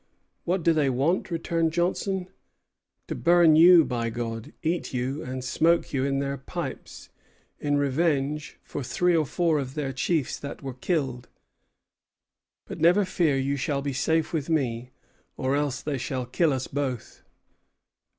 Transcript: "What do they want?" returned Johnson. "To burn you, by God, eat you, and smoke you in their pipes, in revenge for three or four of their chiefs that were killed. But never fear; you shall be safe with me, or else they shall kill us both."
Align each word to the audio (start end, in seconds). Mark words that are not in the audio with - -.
"What 0.45 0.63
do 0.63 0.73
they 0.73 0.89
want?" 0.89 1.29
returned 1.29 1.73
Johnson. 1.73 2.27
"To 3.07 3.13
burn 3.13 3.55
you, 3.55 3.85
by 3.85 4.09
God, 4.09 4.51
eat 4.63 4.95
you, 4.95 5.21
and 5.21 5.43
smoke 5.43 5.93
you 5.93 6.03
in 6.05 6.17
their 6.17 6.37
pipes, 6.39 7.09
in 7.59 7.77
revenge 7.77 8.57
for 8.63 8.81
three 8.81 9.15
or 9.15 9.27
four 9.27 9.59
of 9.59 9.75
their 9.75 9.93
chiefs 9.93 10.39
that 10.39 10.63
were 10.63 10.73
killed. 10.73 11.27
But 12.65 12.79
never 12.81 13.05
fear; 13.05 13.37
you 13.37 13.57
shall 13.57 13.83
be 13.83 13.93
safe 13.93 14.33
with 14.33 14.49
me, 14.49 14.89
or 15.37 15.55
else 15.55 15.81
they 15.83 15.99
shall 15.99 16.25
kill 16.25 16.51
us 16.51 16.65
both." 16.65 17.21